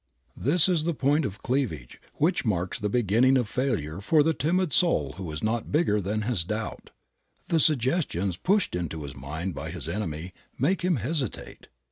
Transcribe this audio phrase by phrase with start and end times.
[0.35, 4.73] This is the point of cleavage which marks the beginning of failure for the timid
[4.73, 6.89] soul who is not bigger than his doubt.
[7.49, 11.67] The suggestions pushed into his mind by his enemy make him hesitate.